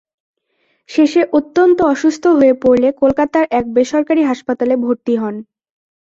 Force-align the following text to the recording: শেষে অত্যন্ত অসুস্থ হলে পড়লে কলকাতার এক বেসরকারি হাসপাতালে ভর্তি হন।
শেষে 0.89 1.21
অত্যন্ত 1.37 1.77
অসুস্থ 1.93 2.23
হলে 2.33 2.49
পড়লে 2.63 2.89
কলকাতার 3.01 3.45
এক 3.51 3.65
বেসরকারি 3.75 4.21
হাসপাতালে 4.23 4.75
ভর্তি 4.83 5.13
হন। 5.17 5.35